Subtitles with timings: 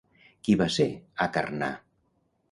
[0.45, 0.87] Qui va ser
[1.25, 1.69] Acarnà?